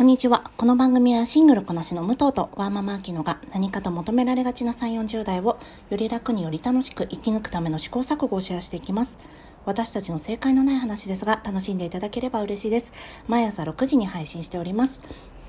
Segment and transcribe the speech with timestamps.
[0.00, 0.50] こんにちは。
[0.56, 5.58] この番組はシングルこなしの武藤とワーママアキノが何かと求められがちな3、40代を
[5.90, 9.18] より楽により楽しく生き抜くための試行錯誤をシェアしていきます。
[9.66, 12.94] 私たちの正解のない話ですが楽しんでいただければ嬉しいです。
[13.28, 15.02] 毎朝6時に配信しております。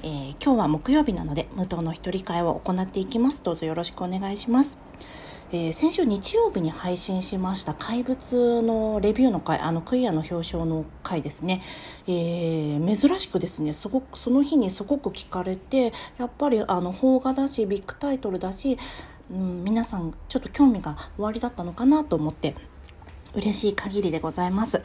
[0.04, 3.42] えー、今日は木曜日なので武藤の一人会を行っていきます。
[3.42, 4.82] どうぞよろしくお願いします。
[5.54, 11.62] えー、先週日曜日に配信しました怪物のレビューの回あのクイアの表彰の回ですね、
[12.08, 18.78] えー、珍しくですねすごくその日にすごく聞かれてやっぱりあの邦画だしビッグタイトルだし、
[19.30, 22.56] うん、皆さんちょっと興味がおありだったのかなと思って
[23.34, 24.82] 嬉しい限りでございます。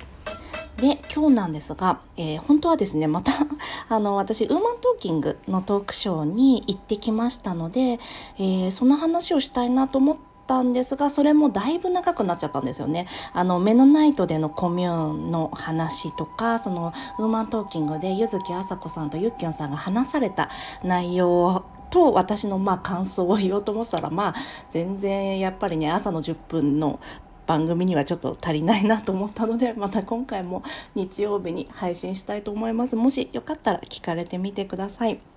[0.77, 3.33] で、今日なんですが、えー、本当はですね、また
[3.89, 7.99] あの、私、ウーマントーキングのトークショーに行ってきましたので、
[8.39, 13.07] えー、その話をしたいなと思ってたんですがそれもだいぶ長くなっちゃったんですよね。
[13.33, 20.51] あのメノナイトでのコミューンの話とかそのウーマントーキングで柚木あさこさんとゆっきょんさんが話された
[20.83, 24.35] 内容と私のまあ感想を言おうと思ったらまあ
[24.71, 27.01] 全然やっぱりね朝の10分の
[27.47, 30.63] 番組にはちょっと足りないなと思ったので また今回も
[30.95, 35.36] 日曜日に配信したいと思いますもしよかったら聞かれてみてください。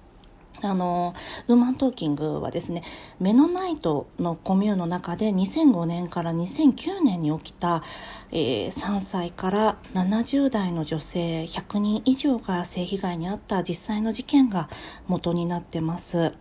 [0.61, 1.13] あの
[1.47, 2.83] ウーマントーキングはですね
[3.19, 7.83] メノナイトのコミューの中で2005年から2009年に起きた、
[8.31, 14.69] えー、3歳から70代の女性100人以上が性被害に遭った実際の事件が
[15.07, 16.33] 元になってます、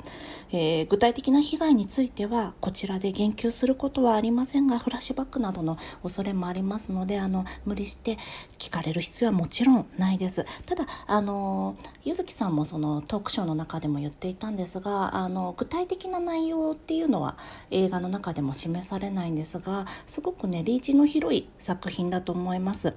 [0.50, 8.18] えー、具体的な被害についてはこちらで言及することはありませんがフラッシュバックなどの恐れもありますのであの無理して
[8.58, 17.36] 聞かれる必要はもちろんないですただあのゆずきさんもそのトークショーの中でも言っていたんですがあの具体的な内容っていうのは
[17.70, 22.94] 映画の中でも示されないんですがすごくねリーチの広い作品だと思います。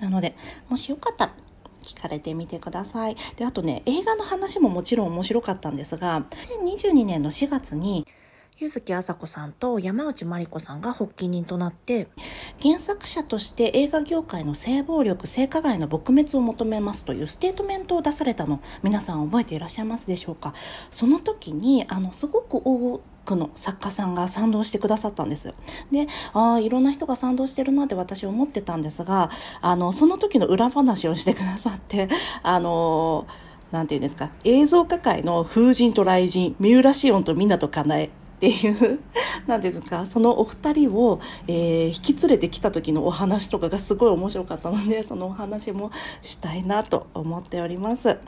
[0.00, 0.34] なので
[0.68, 1.32] もしよかったら
[1.82, 3.16] 聞かれてみてください。
[3.36, 6.26] で、あとね、映画の話ももちろん面白かったんですが、
[6.62, 8.06] 2022年の4月に、
[8.58, 12.08] 柚木麻子さんと山内真理子さんが発起人となって
[12.60, 20.52] 原作者として映画業界の性暴力性加害の撲滅を求めますというステートメントを出されたの皆さん覚えていらっしゃいますでしょうか？
[20.90, 25.54] その時にあのすごく多くの作家さんが賛同してくださったんですよ。
[25.90, 32.08] でああいろんな人が賛同してるなって私思ってたんですがあのその時の裏話をしてくださって
[32.42, 33.26] あの
[33.70, 38.10] なんていうんですか映像化界の風神と雷神三浦紫音と湊かなえっ
[38.40, 39.00] ていう
[39.46, 45.92] 何ですかそのお二人を、えー、引き連れてきた時のお話とかがすごい面白かったので そのお話も
[46.22, 48.18] したいなと思っております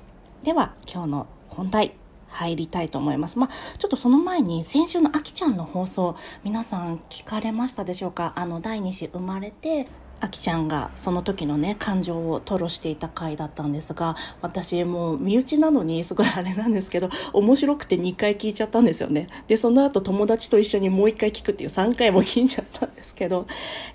[0.45, 1.95] では今日の本題
[2.33, 3.39] 入りたいと思います。
[3.39, 8.33] まあ、ちょっとその前に先週のあきちゃんの放送皆さん聞かれましたでしょうか？
[8.37, 9.87] あの第2子生まれて
[10.23, 23.49] あきちゃんがその時のね感情を吐露していた回だったんですが私もう身内なのにすごいあれなんですけど面白くて2回聞いちゃったんですよねでその後友達と一緒にもう1回聞くっていう3回も聞いちゃったんですけど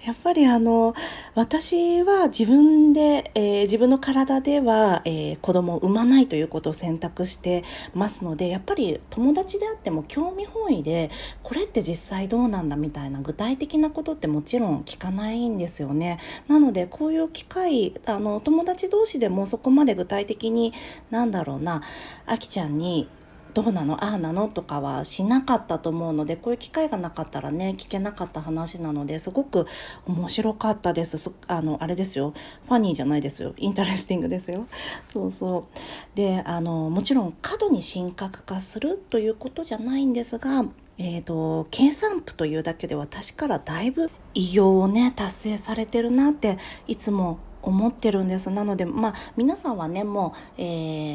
[0.05, 0.93] やっぱりあの
[1.33, 7.63] 私は自分で、えー、自分の体では、えー、子供を産まないということを選択して
[7.93, 11.09] ますのでやっぱり友達であっても興味本位で
[11.41, 16.16] これって実際どうなんだみたいな具体的なことってもちろん聞かないんですよね。
[16.47, 20.73] なのでこういう機会あの友達同士でもそこまで具体的に
[21.09, 21.81] なんだろうな
[22.25, 23.09] あきちゃんに
[23.57, 29.65] どうなのああなのとかはしなかったと思うのでこういう機会がなかったらね聞けなかった話なのですごく
[30.05, 31.31] 面白かったです。
[31.47, 32.35] あのあれですよ。
[32.67, 33.55] funny じゃないですよ。
[33.57, 34.67] interesting ですよ。
[35.11, 36.15] そうそう。
[36.15, 40.63] であのもちろん過度に神格化するということじゃないんですが
[40.99, 50.63] えーと、経産婦というだけで私からだいぶ偉業をね達成されてるなっていつも思ってるんですなのでまあ皆さんはねもう、え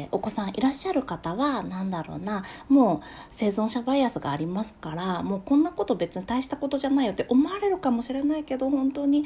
[0.05, 3.01] ー、お子さんいらっしゃる方は何だろうなもう
[3.31, 9.25] 生存者バイアスがありますからもうこんなこと別に大したことじゃないよって思われるかもしれないけど本当に、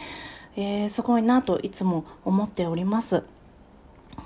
[0.55, 3.23] えー、すごいなといつも思っております。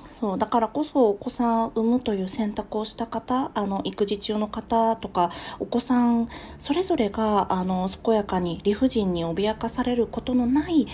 [0.05, 6.29] そうだからこそお子さんを産むという選択をした方あの育児中の方とかお子さん
[6.59, 10.87] それぞれがあの健やかに理不尽に脅かされることのない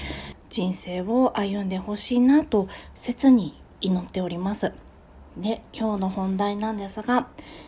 [0.49, 4.71] 人生を歩んでほしいなと切に祈っております。
[5.35, 7.27] で今日の本題なんですが、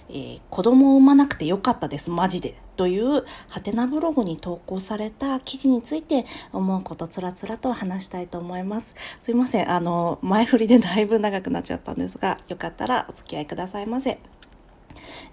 [0.10, 8.96] えー、子供を産まなくてよかったですマジでというハテナブログに投稿された記事について思うことつらつらと話したいと思います。
[9.20, 9.70] すいません。
[9.70, 14.20] あの前振りでだいぶ長くなっちゃったんですがよかったらお付き合いくださいませ、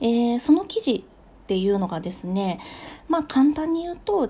[0.01, 1.05] えー、その記事
[1.45, 2.59] っていうのがですね
[3.07, 4.27] まあ簡単に言うと、え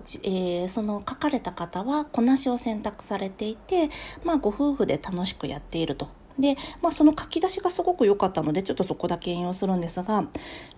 [0.67, 3.89] ー、その書かれた方はこなしを選択されていて、
[4.25, 6.11] まあ、ご夫婦で楽しくやっていると。
[6.38, 10.27] で、まあ、その書き出しがすごく良かったのでちょっとそこだけ引用するんですが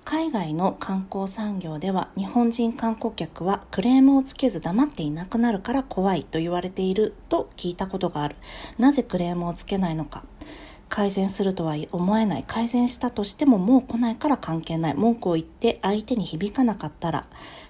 [0.04, 8.36] 海外の観光産業では日本人観光客はクレームをつけず黙っていなくなるから怖いと言われていると聞いたことがある。
[8.78, 10.24] なぜクレームをつけないのか。
[10.88, 12.44] 改善するとは思えない。
[12.46, 14.94] 改善したとしてももう来ないから関係ない。
[14.94, 17.26] 文句を言って相手に響かなかったら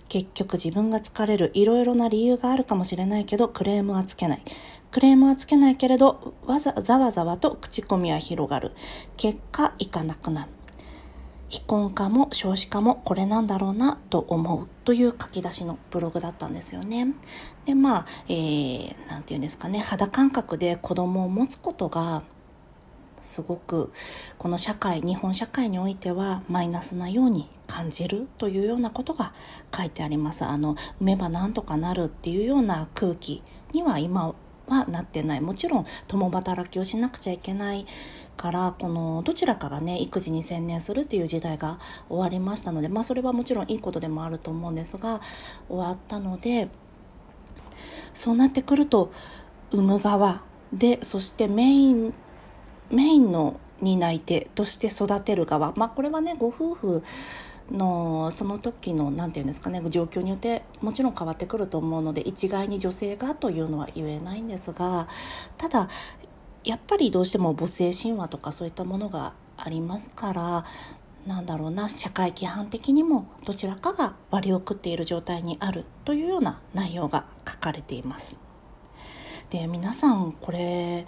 [0.08, 1.50] 結局自分が疲れる。
[1.54, 4.42] いろいろな理由があるかもしれないけどクレームはつけない。
[4.90, 8.72] クレームはつけないけれどわざざわざわと口コミは広がる
[9.16, 10.50] 結果いかなくなる
[11.48, 17.08] 非婚化も少子化もこれなんだろうなと思うという書き出しのブログだったんですよね。
[17.64, 18.94] でまあ、えー、て
[19.28, 22.22] 言うんですかね肌感覚で子供を持つことが
[23.22, 23.92] すごく
[24.36, 29.32] この社会日本社会においてはマイナスなように感じるというようなことが
[29.74, 30.44] 書いてあります。
[30.44, 33.42] あの産めばなんとかなるっていうような空気
[33.72, 34.34] には今
[34.68, 35.40] はなってない。
[35.40, 37.86] もちろん共働きをしなくちゃいけない
[38.38, 41.78] からこのどちらかがね育児に専念するっていう時代が
[42.08, 45.20] 終わりましたのでまあそれはもちろんいいことでもあると思うんですが
[45.68, 46.68] 終わったので
[48.14, 49.12] そうなってくると
[49.70, 50.42] 産む側
[50.72, 52.14] でそしてメイン
[52.90, 57.02] メインの担い手として育てる側まあこれはねご夫婦
[57.70, 65.08] のその時の何て言うんですかね状況によってもちろん変わってくると思うので一概に女性がというのは言えないんですが
[65.56, 65.88] ただ
[66.64, 70.64] やっぱりどうしても母性神話とかそういったものがありますから
[71.26, 78.38] なんだろうな社会規範的にもどちらかが割を食っている状態にあるというような内容が書かれています。
[79.50, 81.06] で皆さんこれ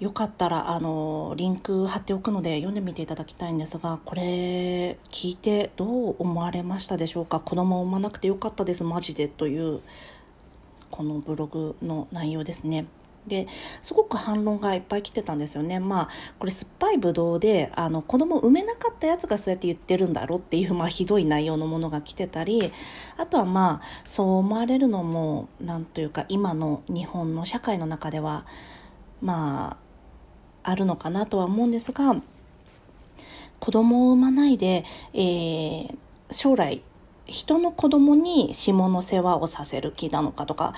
[0.00, 7.40] よかったらあのリンク貼っておくので読んでみていただきたいんですがこれ聞いてどう思われましたでしょうか？
[7.40, 9.80] 子供を産まなくてよかったですマジでという
[10.90, 12.86] このブログの内容ですね。
[13.26, 13.46] で
[13.80, 15.80] すごく反論がいっぱい来てたんですよね。
[15.80, 16.08] まあ
[16.38, 22.70] これ酸っぱいブドウであの子供産めなかったやつがそうやって言ってるんだろうっていう、まあ、ひどい内容のものが来てたり
[23.16, 28.44] あとはまあそう思われるのも何というか今の日本の社会の中では
[29.22, 29.83] まあ
[30.64, 32.16] あるのかなとは思うんですが
[33.60, 34.84] 子供を産まないで、
[35.14, 35.96] えー、
[36.30, 36.82] 将来
[37.26, 40.74] 人の子供に下の世話をさせる気なのかとか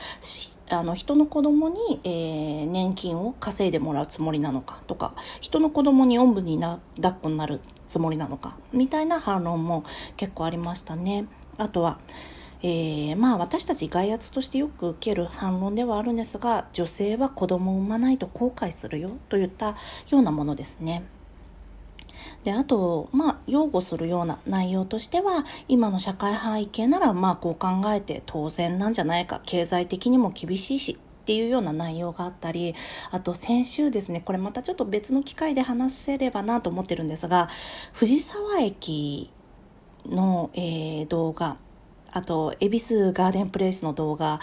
[0.68, 9.84] あの人の子供に、えー、年金を稼いでもらうつもりなのかとか人の子供におんぶにな抱っこになるつもりなのかみたいな反論も
[10.16, 11.26] 結構ありましたね。
[11.56, 11.98] あとは
[12.62, 19.76] えー、まあ私たち外圧としてよく受ける反論ではあるんですが女性は子供を産まないと後悔するよといった
[20.10, 21.04] ようなものですね。
[22.44, 32.74] であとまあ擁護するような内容としては今の社会背景ならまあこう考えて当然なんじゃないか経済的にも厳しいしっていうような内容があったり
[33.10, 37.48] あと先週ですねこれまたちょっと別の機会で話せればなと思ってるんですが
[37.92, 39.32] 藤沢駅
[40.06, 41.56] の、えー、動画
[42.16, 44.40] あと恵比寿ガーデンプレイスの動画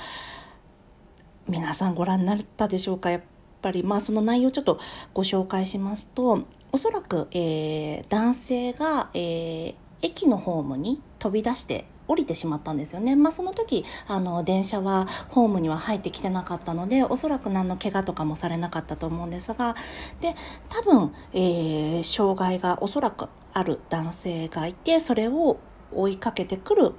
[1.47, 3.09] 皆さんご覧になったでしょうか？
[3.09, 3.21] やっ
[3.63, 4.79] ぱりまあその内容ちょっと
[5.11, 13.15] ご紹介しますとおそらく、えー、男性が、えー、駅のホームに飛び出して降りてしまったんですよね。
[13.15, 19.75] まあ、その時あの電車はホームには入ってきてなかったのでおそらく何の怪我とかもされなかったと思うんですが
[20.21, 20.35] で
[20.69, 25.59] 多分、えー、障害がおそらくある男性がいてそれを
[25.91, 26.93] 追いかけてくる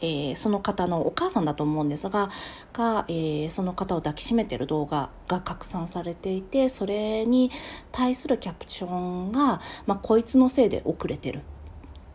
[0.00, 2.30] えー、その方のお母さんだと思うんですが
[2.72, 7.50] が、えー、その方を抱きしめてる動画が拡散されていてそれに
[7.92, 11.40] 対するキャプションが、まあ、こいつのせいで遅れてる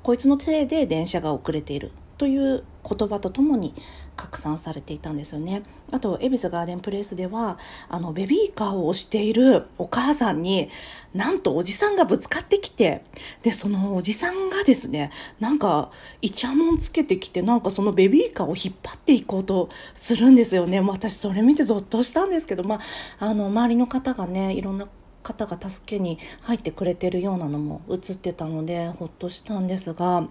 [0.04, 3.74] こいつのせいで電車が遅れているという言葉とともに
[4.16, 5.64] 拡散されていたんですよね。
[5.92, 10.70] あと、恵比寿ガーデンプレイスでは、あの、ベビーカーを押しているお母さんに、
[11.14, 13.04] なんとおじさんがぶつかってきて、
[13.42, 15.92] で、そのおじさんがですね、なんか、
[16.22, 20.80] イチャモンつけてきて、なんかそのベビーカーを引っ張っていこうとするんですよね。
[20.82, 22.80] 私、それ見てゾッとしたんですけど、ま
[23.20, 24.88] あ、あの、周りの方がね、いろんな
[25.24, 30.28] 方が助けに入ってくれてるようなのも映ってたので、ほっとしたんですが、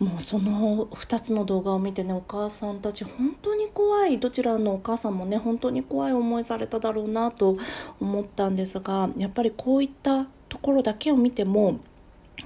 [0.00, 7.58] もうその2つの動画を見てねお母さんたち本当に怖いどちらのお母さんもね本当に怖い思いされただろうなと
[8.00, 11.80] 思ったんですがやっぱりこういったところだけを見ても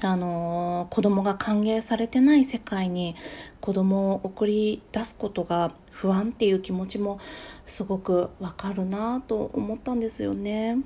[0.02, 3.14] あの子供が歓迎されてない世界に
[3.60, 7.20] 子供を送り出すことが不安っていう気持ちも
[7.64, 10.78] すごくわかるなと思ったんですよね。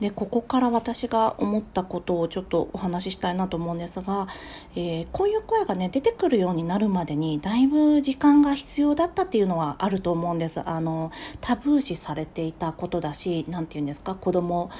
[0.00, 4.26] でここから私が思ったことをちょっとお話ししたいなと思うんですが、
[4.74, 10.60] えー、こういう声がね出てくるようになるまでにだいぶ時間が必要だったっていうのはあると思うんです。
[10.60, 14.70] あのタブー視されていたことだし何て言うんですか子供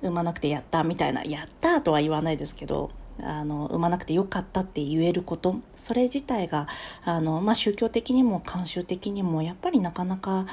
[0.00, 2.90] 産まなくてやったみたいなやったとは言わないですけど
[3.22, 6.66] あの産まなくてよかったって言えることそれ自体が
[7.04, 10.46] あの、まあ、宗教的にも慣習的にもやっぱりなかなか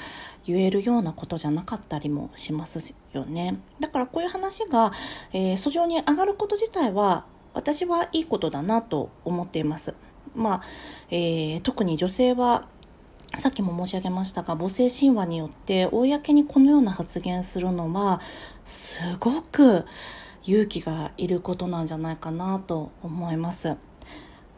[0.45, 4.91] 言えるようなことじゃなかったりもしますよねだからこういう話が、
[5.33, 9.93] えー、訴状に上がること自体は私はいいことだなと思っています。
[10.36, 10.62] まあ
[11.10, 12.67] えー、特に女性は
[13.36, 18.21] さっきも申し上げましたが母性神話によって公にこのような発言するのは
[18.65, 19.86] すごく
[20.43, 23.77] 勇気がいることなんじゃないかなと思います。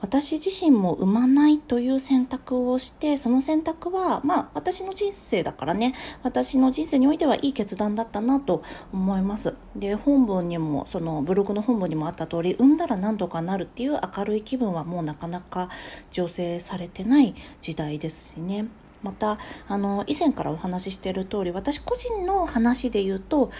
[0.03, 5.95] 私自身も産まないという選択をしてその選択はまあ私の人生だからね。
[6.23, 9.55] 私の人生においてはいい決断だったなと思います。
[9.77, 15.69] で本文にもそのブログの本文にもあった通り産んだら何とかなるっていう明るい気分はもうなかなか
[16.11, 18.65] 醸成されてない時代ですしね。
[19.03, 19.37] また
[19.69, 23.51] あの以前からお話ししている通り私個人の話で言うと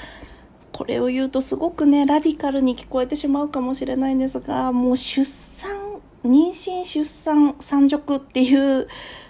[0.73, 5.92] これを言うとすごくねラディカルに聞こえてしまうかもしれないんですがもう出産
[6.23, 8.87] 妊娠出産産褥っていう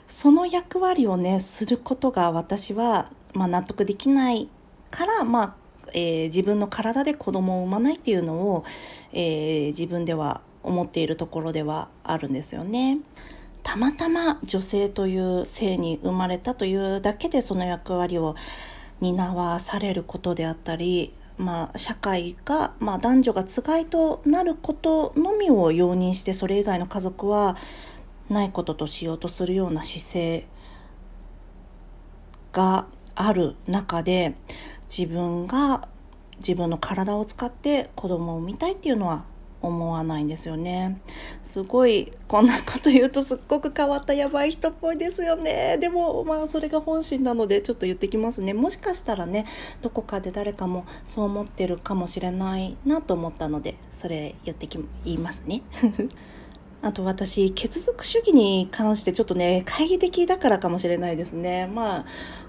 [0.07, 4.50] その役割をねすることが私は、まあ、納得できない
[4.91, 8.65] からまあえー、自分の体で子供を産まないっていうのを、
[9.13, 13.00] えー、自分では思っているところではあるんですよね。
[13.62, 18.35] たまたま女性という性に生まれたというだけでその役割を
[19.00, 27.57] 担わされることであったりまあ、社会が、まあ、男女がつがいとなることのみを容認してそれ以外の家族は
[28.29, 30.47] ないこととしようとするような姿勢
[32.51, 34.35] がある中で
[34.95, 35.87] 自分が
[36.37, 39.25] 自分の体を使って子供を産みたいっていうのは
[39.63, 41.00] 思わないんですよね。
[41.46, 45.77] すごいこんなこと言うとすっごく変わったやばい人っぽいですよね。
[45.79, 48.53] でもまあそれが本心なのでちょっと言ってきますね。
[48.53, 49.46] もしかしたらね
[49.82, 55.63] どこかで誰かもそう思ってるかもしれないなと思ったのでそれ言ってき言いますね。
[56.83, 61.65] あと私、血族主義に関してちょっとね、懐疑的だからかもしれないですね。
[61.73, 62.05] まあ、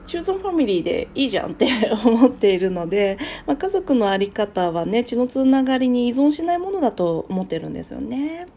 [0.06, 1.68] 中村ファミリーでいいじゃんって
[2.04, 8.48] 思っているので、まあ、家族の在り方はね、血のつながりに依存しないものだと思ってるんですよね。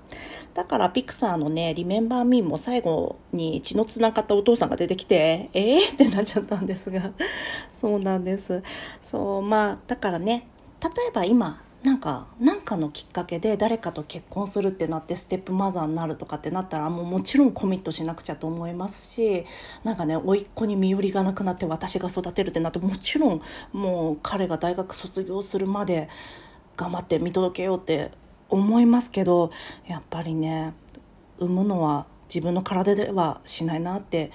[0.55, 7.12] だからピクサーのね、リメンバーミーも最後に血のつながったお父さんが出てきて、えー、ってなっちゃったんですが、
[7.72, 8.63] そうなんです。
[9.03, 10.48] そう、まあ、だからね、
[10.81, 19.46] 例えば今、なんかなんかのきっかけで誰かと結婚するってなってステップマザーになるとかってなったらもうもちろんコミットしなくちゃと思いますし
[19.84, 23.41] なんかね甥っ子に身寄りがなくなって私が育てるってなってもちろん
[23.72, 26.10] もう彼が大学卒業するまで
[26.75, 28.12] 頑張って見届けようって
[28.50, 29.51] 思いますけど
[29.88, 30.74] やっぱりね
[31.38, 34.31] 産むのは自分の体ではしないなって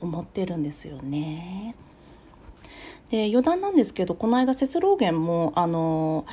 [0.00, 1.74] 思ってるんですよね。
[3.10, 6.24] で余談なんですけどこの間セスローゲンもあの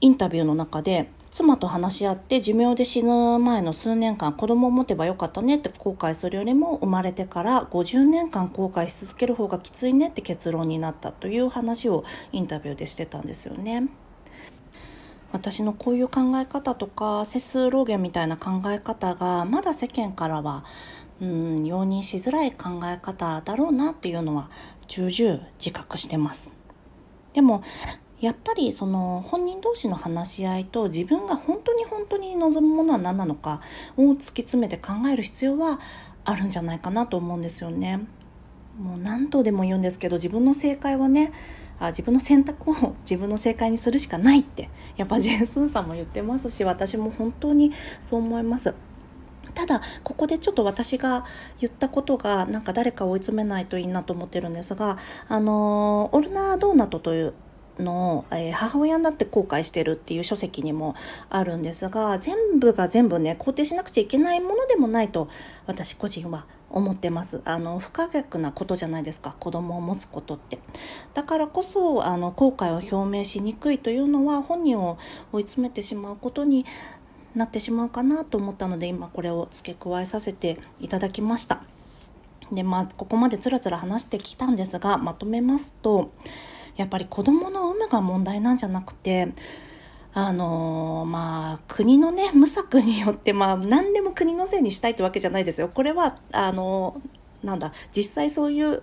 [0.00, 13.88] インタビューの中で妻と話し合って寿命で死ぬ前の数年間子供を持てばよかったねって後悔するよりも生まれてから50年間後悔し続ける方がきついねって結論になったという話をインタビューでしてたんですよね。
[15.32, 20.64] 私のこういう考え方とかセスローゲンみたいな考え方がまだ世間からは
[21.20, 24.50] うん容認しづらい考え方だろうなっていうのは
[24.88, 26.50] 重々自覚してます。
[27.32, 27.62] でも
[28.20, 33.62] やっぱりその本人同士の話し合いと自分が本当に本当に望むものは何なのか
[33.96, 35.80] を突き詰めて考える必要は
[36.24, 38.00] あるんじゃないかなと思うんですよね。
[38.78, 41.32] もう何度でも言うんですけど自分の正解はね
[41.78, 47.72] あ自分の選択を 自分の正解にするしかないってやっぱジェンスンさんも言ってますし私も本当に
[48.02, 48.74] そう思います。
[49.54, 51.24] ただここでちょっと私が
[51.58, 54.96] 言ったことがなんか誰か追い詰めないといいなと思ってるんですが
[55.28, 57.34] あのオルナードーナトという
[57.80, 60.94] の、えー、母親になって後悔してるっていう書籍にも
[61.28, 65.28] あるんですが全部が全部ね肯定しなくちゃいけないものでもないと
[65.66, 67.42] 私個人は思ってます。
[67.44, 69.34] あの不可逆なことじゃないですか。
[69.40, 70.60] 子供を持つことって。
[71.14, 74.96] だからこそあの後悔を表明しにくいというのは本人を
[75.32, 76.64] 追い詰めてしまうことに
[77.34, 81.62] なってしまうかなと思ったので今これを付け加えさせていただきました。
[82.52, 86.12] でまあここまでつらつら話してきたんですがまとめますと
[86.76, 89.32] やっぱり子供の有無が問題なんじゃなくて
[90.12, 95.68] あのー、まあ国のね無策によってまあ何でも国のせいにしたいってわけじゃないですよ。
[95.68, 98.82] これはあのー、なんだ実際そういう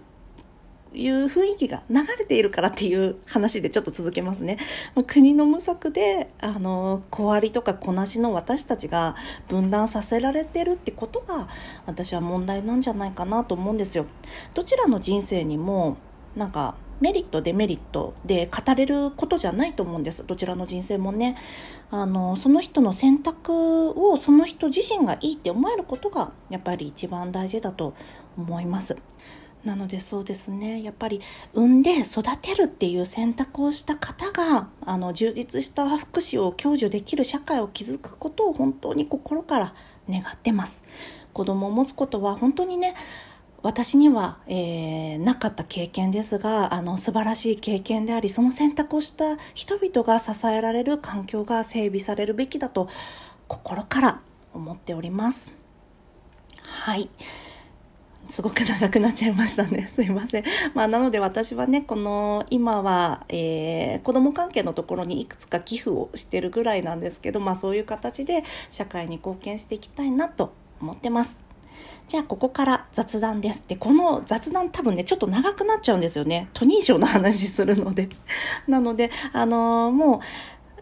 [0.93, 4.57] いう雰囲気が流れているからっていう話でちょっと続けますね。
[5.05, 9.15] 国の無策であの小割りとかこなしの私たちが
[9.47, 11.49] 分断させられてるってことが
[11.85, 14.05] 私は問題なんじゃないかなと思うんですよ。
[14.53, 15.97] どちらの人生にも
[16.35, 20.25] なんかメリットデメリットで語れることじゃないと思うんです。
[20.25, 21.35] どちらの人生もね。
[21.91, 27.93] あのその人の選択をその人自身がいいって思えることがやっぱり一番大事だと
[28.37, 28.97] 思います。
[29.63, 30.81] なのでそうですね。
[30.81, 31.21] やっぱり
[31.53, 39.73] 産んで育てるっていう選択をした方があの充実した福祉を享受できる社会を築くことを本当に心から
[40.09, 40.83] 願ってます。
[41.33, 42.95] 子供を持つことは本当にね
[43.67, 52.87] 私には、えー、なかった経験ですがあの素晴らしい経験でありその選択をした人々が支えられる環境が整備されるべきだと
[53.49, 54.21] 心から
[54.53, 55.51] 思っております
[56.61, 57.09] はい
[58.29, 59.83] すごく長くなっちゃいましたね。
[59.87, 60.43] すいません。
[60.73, 71.46] まあ、なので私はね、この、今は、えー、子供関係のところにいくつか寄付をしてるぐらいなんですけど、まあそういう形で社会に貢献していきたいなと思ってます。
[72.07, 73.65] じゃあここから雑談です。
[73.67, 76.49] で、この雑談多分ね、ちょっと長くなっちゃうんですよね。
[76.53, 78.07] トニー賞の話するので。
[78.65, 80.19] なので、あのー、もう、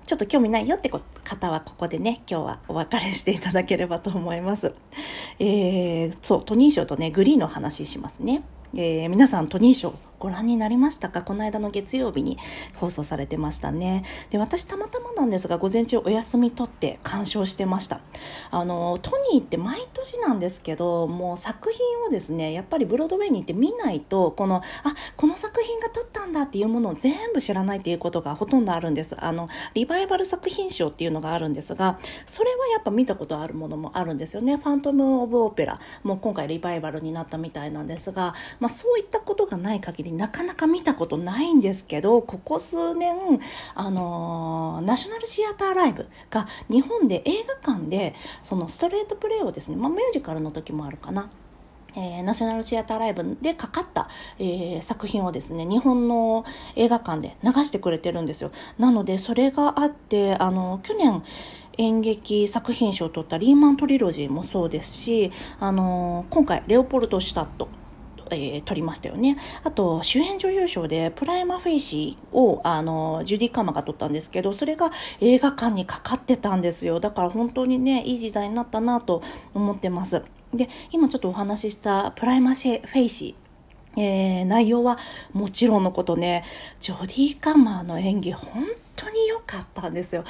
[0.06, 0.92] ちょっと興味ないよって
[1.24, 4.76] 方はここでね、今日はお別れしていただければと思います。
[5.40, 8.44] えー、そう、トニー賞とね、グリーンの話しますね。
[8.76, 11.22] えー、皆さんトニー賞ご覧になりましたか？
[11.22, 12.40] この間の月曜日に
[12.78, 14.04] 放送されてましたね。
[14.32, 18.00] で、私たまたまなんですが、午前中お休み取って鑑賞してました。
[18.50, 24.64] あの、トニーって毎年なんですけど、もう作品をですね、やっぱりブロードウェイに行って見ないと、この、あ、
[25.16, 29.16] この作品が撮ったんだっていうものを全部知らないっていうことがほとんどあるんです。
[29.24, 34.58] あの、リバイバル作品賞っていうのがあるんですが、それはやっぱ見たことあるものもあるんですよね。
[34.58, 43.16] ファントム・オブ・オペラ、もう今回リバイバルになったみたいなんですが、まあそういったことがない限りなかなか見たことないんですけどここ数年
[43.74, 51.30] あのナショナルシアターライブが日本で映画館でそのストレートプレイをですね、まあ、ミュージカルの時もあるかな
[51.98, 56.44] えー、ナショナルシアターライブでかかった、えー、作品をですね、日本の
[56.76, 58.52] 映画館で流してくれてるんですよ。
[58.78, 61.24] なので、それがあって、あの、去年、
[61.78, 67.68] 演劇作品賞を取ったリーマントリロジーもそうですし、あの今回、レオポルトシュタット
[68.32, 69.38] えー、獲りましたよね。
[69.64, 77.00] あと、主演女優賞でプライマフェイシーを、あの、ジョディ・カマーが獲ったんですけど、それが映画館にかかってたんですよ。
[77.00, 79.22] だから本当にね、いい時代になったなと
[79.54, 80.22] 思ってます。
[80.54, 83.46] で、今ちょっとお話ししたプライマフェイシー。
[83.98, 84.98] えー、内容は
[85.32, 86.44] もちろんのことね、
[86.82, 90.26] ジョディ・カマーの演技本当に良かったんですよ。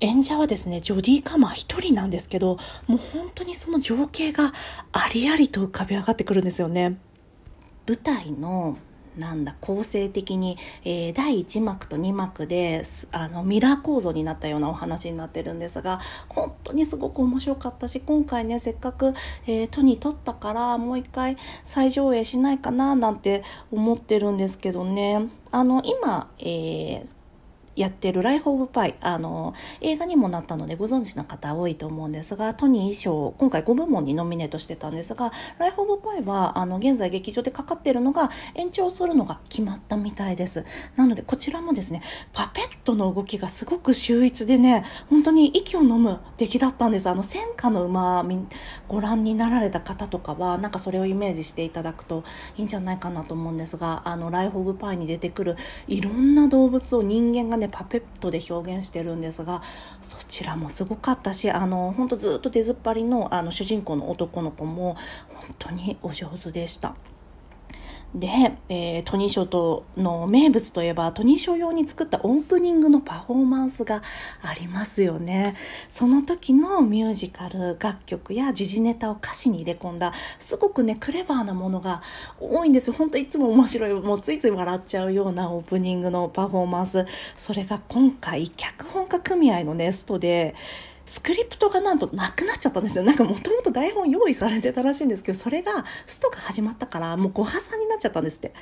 [0.00, 4.52] 演者はですね、ジョディ・カマー一人なんですけど、もう本当にその情景が
[4.92, 6.96] ありありと浮かび上がってくるんですよね。
[7.86, 8.76] 舞台の
[9.16, 19.14] なんだ構成的に、えー、第1幕と2幕であのミラー構造になったようなお話になってるんですが本当にすごく面白かったし今回ねせっかく、
[19.46, 25.28] えー、都に撮ったからもう一回再上映しないかななんて思ってるんですけどね。
[25.50, 27.21] あの今、えー
[27.76, 40.64] やってるライフ・オブ・パイ、あの、映画にもなったのでご存知の方多いと思うんですが、トニー賞、今回5部門にノミネートしてたんですが、ライフ・オブ・パイは、あの、現在劇場でかかってるのが延長するのが決まったみたいです。
[40.96, 47.08] なので、こちらもですね、パペットの動きがすごく秀逸でね、本当に息を飲む出来だったんです。
[47.08, 48.24] あの、戦火の馬、
[48.88, 52.24] ご覧になられた方とかは、なんかそれをイメージしていただくと
[52.56, 55.56] いいんじゃないかなと思うんですが、あの、ライフ・オブ・パイに出てくる
[55.88, 59.62] いろんな動物を人間がねパペットで表現してるんですが
[60.02, 64.96] そちらもすごかったしあの本当ずっと出ずっぱりのあの主人公の男の子も
[65.34, 66.94] 本当にお上手でした。
[68.14, 68.28] で、
[68.68, 74.02] えー、トニー賞との名物といえばトニー賞用に作ったオープニングのパフォーマンスが
[74.42, 75.56] ありますよね。
[75.88, 82.02] その時のミュージカル楽曲や時事ネタを歌詞に入れ込んだすごくねクレバーなものが
[82.38, 82.92] 多いんですよ。
[82.92, 90.54] ほんといつも面白いもうついつい笑っちゃうようなオープニングのパフォーマンスそれが今回脚本家組合のネストで
[91.06, 93.04] スクリプトがなんとなくなっちゃったんですよ。
[93.04, 98.54] なんかもともと台本用意されてたらしいんですけど、それがストが始まったからもうご破産になっちゃったんですって。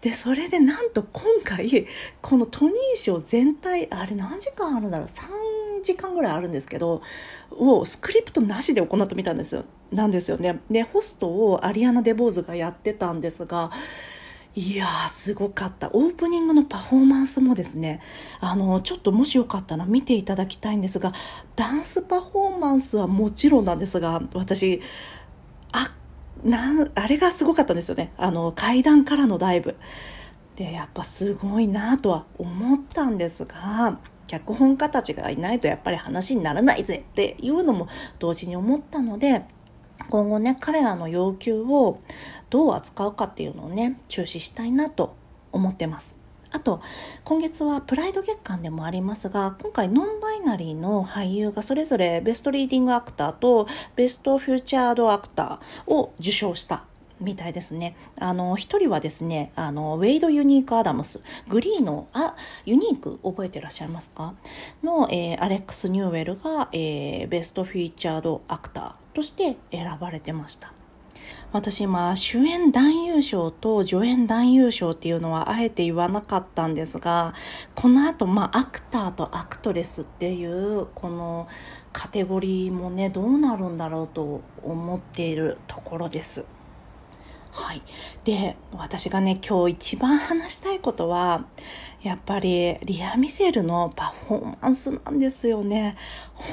[0.00, 1.86] で、それでなんと今回、
[2.22, 7.02] このトニー賞全体、あれ何時間あるんだろう ?3 時間ぐらいあるんですけど、
[7.50, 9.64] をスクリプトなしで行ってみたんですよ。
[9.92, 10.60] なんですよね。
[10.70, 13.70] で、ホストをアリアナ・デボーズがやってたんですが、
[14.56, 18.00] いやーすごかったオープニングのパフォーマンスもですね
[18.40, 21.12] あのちょっともしよかったら見ていただきたいんですが
[21.54, 24.80] ダンスパフォーマンスはもちろんなんですが私
[25.70, 25.94] あ
[26.42, 29.76] なんあれがすごかったんですよねあの階段からのダイブ。
[30.56, 39.46] でやっぱすごいなとは思ったんですが脚本家たちがいないとやっぱり話にならないぜっていうのも同時に思ったので
[40.10, 42.00] 今後ね彼らの要求を
[42.50, 45.14] どう扱うかっていうのをね注視したいなと
[45.52, 46.16] 思ってます。
[46.52, 46.80] あと
[47.24, 56.84] 今月はプライド月間でもありますが今回ノンバイナリーの俳優がそれぞれベストリーディングアクターとベストフューチャードアクターを受賞した
[57.20, 57.94] みたいですね。
[58.18, 62.34] あの、一人はですね、あの、ウェイド・ユニーク・アダムス、グリーの、あ、
[62.64, 64.32] ユニーク覚えてらっしゃいますか？
[64.82, 70.72] の、えー、アレックス・ニューウェルが、えー、 Best Featured Actor として選ばれてました。
[71.52, 77.34] 私今主演男優賞と助演男優賞っていうのはあえて言わなかったんですが
[77.74, 81.48] この後まあ actor と actress っていうこの
[81.92, 86.44] カテゴリーもねどうなるんだろうと思っているところです。
[87.52, 87.82] はい、
[88.22, 91.46] で私がね今日一番話したいことは
[92.00, 95.96] やっぱりリア・ミセルのパフォーマンスなんですよね。
[96.34, 96.46] 本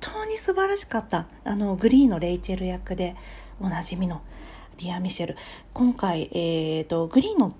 [0.00, 1.26] 当に素晴らしかった。
[1.44, 3.14] あのグリーのレイチェル役で
[3.60, 4.22] おなじみの
[4.78, 5.36] リア・ミシェル
[5.74, 7.54] 今回、えーと、グリーンの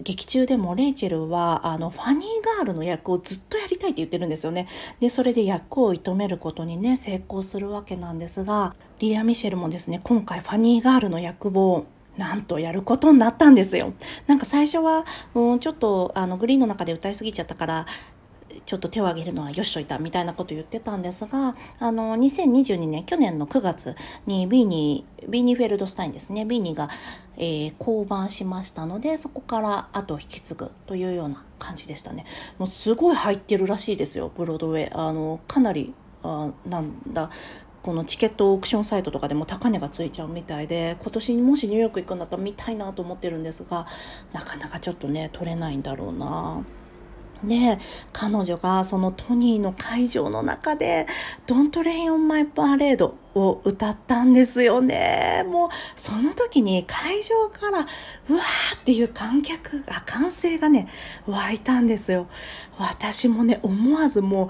[0.00, 2.22] 劇中でもレイチェルはあのファニー
[2.58, 4.68] ガールの役をずっとやりたいって言ってるんですよね。
[5.00, 13.92] でそれで役を射止めることにね成功するわけなんですがリア・ミシェルもですね今回ファニーガールの役をなんとやることになったんですよ。
[14.26, 17.86] なんか最初は、うん、ちょっとあのグリーの中で歌いすぎちゃったから
[18.64, 23.94] ちょっと手を挙げるのはよしといたみたいなこと言ってたんですがあの2022年去年の9月
[24.26, 26.44] にビーニービーニーフェルドスタインですね。
[26.44, 26.88] ビーニーが、
[27.36, 32.24] えー、降板しましたのでそこから後を引き継ぐというような感じでしたね。
[32.58, 34.90] もうすごい入ってるらしいですよブロードウェイ。
[34.92, 37.30] あのかなりあなんだ
[37.86, 43.86] このチケットオークションサイトとかでも高値がついちゃうみたいで今年もしニューヨーク行くんだったら見たいなと思ってるんですが
[44.32, 46.64] なかなかちょっとね取れないんだろうな。
[47.44, 47.78] で、
[48.12, 51.06] 彼女がそのトニーの会場の中で、
[51.46, 55.44] Don't Rain on My Parade を歌ったんですよね。
[55.46, 60.88] もう、その時に会場から、うわーっていう観客が、歓声がね、
[61.26, 62.26] 湧いたんですよ。
[62.78, 64.48] 私もね、思わずもう、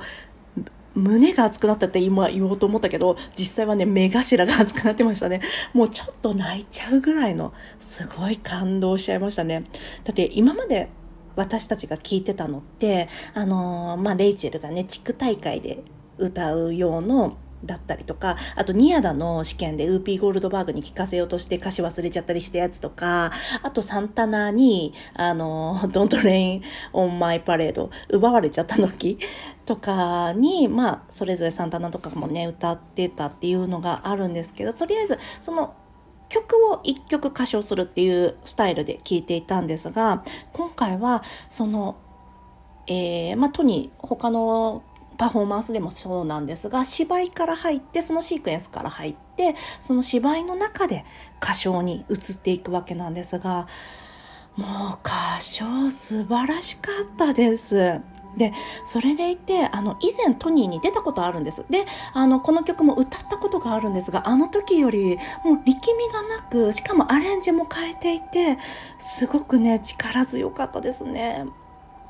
[0.97, 5.43] 胸が熱くなったって今言おうと思ったけど、実際はね、目頭が熱くなってましたね。
[5.75, 9.65] もうちょっと泣いちゃうぐらいの、すごい感動しちゃいましたね。
[10.05, 10.89] だって今まで
[11.37, 15.83] 私たちが聞いてたのってあのー、まあ、レイチェルがね地区大会で
[16.19, 29.19] 歌う用のだったりとかあとニアダの試験でウーピーゴールドバーグに聞かせようとして歌詞忘れちゃったりしたやつとかあとサンタナにあの「Don't Rain on My Parade」奪われちゃった時
[29.65, 35.75] とかにまあそれぞれサンタナとかもね歌ってたっていうのがあるんですけどとりあえずその
[36.29, 41.97] 曲を一曲歌唱するっていうスタイルで聴いていたんですが今回はその、
[42.87, 44.83] えー、まあ、とに他の
[45.17, 51.05] パフォーマンスでもそうなんですが芝居から入ってそのシークエンスから入ってその芝居の中で
[51.43, 53.67] 歌唱に移っていくわけなんですが
[54.57, 58.01] もう歌唱素晴らしかったです。
[58.37, 58.53] で
[58.85, 68.59] それでいてあの以前トニーに出たことあるんですであのこの曲も歌ったことがあるんですがあの時よりもう力みがなくしかもアレンジも変えていて
[68.99, 71.47] すごくね力強かったですね。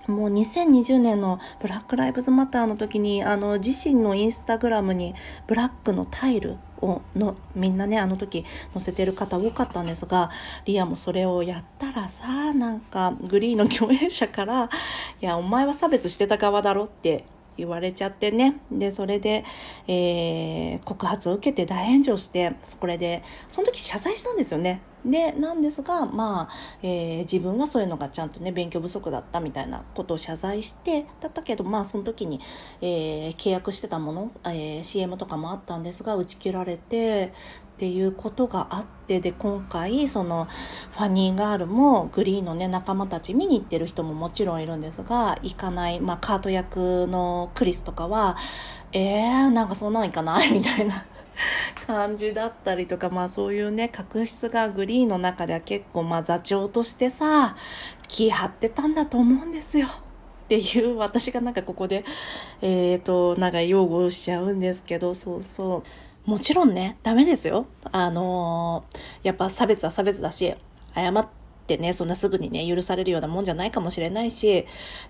[0.06, 5.16] もう2020年のブラック・ライブズ・マターの時にあの自身のインスタグラムに
[5.48, 10.30] ブラックのタイルをのみんなねあの時載せてる方多かったんですが
[10.64, 14.68] リアもそれをやったらさなんかグリーの共演者から
[15.20, 17.24] 「いやお前は差別してた側だろ」って
[17.56, 18.56] 言われちゃってね。
[18.70, 19.44] でそれで、
[19.88, 24.80] えー、告発を受けて大炎上してこれでその時謝罪したんですよね。
[25.06, 32.40] でなんですがまあ、えー、自分はそういうのがちゃんとね勉強不足だったみたいなことを謝罪してだったけどまあその時に、
[32.80, 37.32] えー、契約してたもの、えー、CM とかもあったんですが打ち切られて
[37.76, 40.48] っていうことがあってで今回その
[40.92, 48.36] ファニーガールもグリーンのね仲間たち見に行ってる人ももちろんいるんですが行かない、まあ、カート役のクリスとかは
[48.92, 50.52] えー、なんかそんなんいかない？
[50.52, 51.04] みたいな。
[51.86, 57.56] 感じだったりとかまあそういうね確執がグリーンの中では結構まあ座長としてさ
[58.08, 59.86] 気張ってたんだと思うんですよ。
[59.86, 62.04] っていう私がなんかここで
[62.62, 65.82] えっ、ー、となんか擁護しちゃうんですけどそうそう。
[66.26, 67.66] もちろんね、ダメですよ。
[67.92, 70.52] あのー、やっぱ差別は差別だし、
[70.92, 71.28] 謝っ
[71.68, 74.66] てね、そんなすぐにね、許されるようなもんじゃないかもしれないし、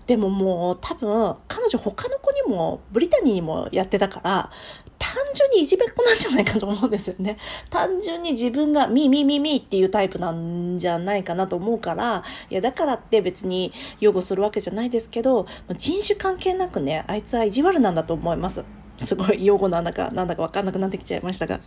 [0.06, 4.50] でももう多分、彼女他の子にも、ブリタニーにもやってたから、
[4.98, 7.38] 単純にいじめっ子なんじゃないかと思うんですよね。
[7.70, 18.64] 単純に自分がミーミーミーミーっていうタイプなんじゃないかなと思うから、いやだからって別に擁護するわけじゃないですけど、人種関係なくね、あいつは意地悪なんだと思います。
[18.98, 21.60] すごい用語なんだかなんだかわかんなくなってきちゃいましたが。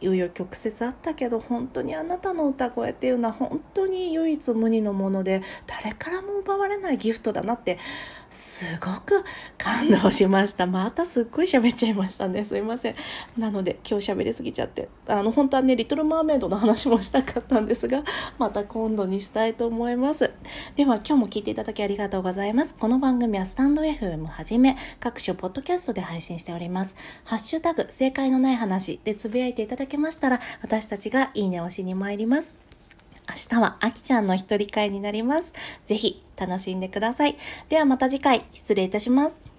[0.00, 7.78] 紆余曲折あったけど本当にあなたの歌声っていうのは本当に唯一無二のもので誰からも奪われないギフトだなって
[8.30, 9.24] すごく
[9.56, 10.66] 感動しました。
[10.66, 12.44] またすっごい喋っちゃいましたね。
[12.44, 12.94] すいません。
[13.38, 18.02] なので今日喋りすぎちゃって、あの本当はね、リトルマーメイドの話もしたかったんですが、
[18.38, 20.30] また今度にしたいと思います。
[20.74, 22.74] では今日も聞いていただきありがとうございます。
[22.74, 26.96] この番組はスタンド FM はじめ各種ポッドキャストで配信しております。
[27.24, 32.75] ハッシュタグ正解のない話でつぶやいていただけましたら私たちがいいね押しに参ります。
[33.28, 35.52] 明日はあきちゃんの一人会になります。
[35.84, 37.36] ぜひ楽しんでください。
[37.68, 39.55] ではまた次回失礼いたします。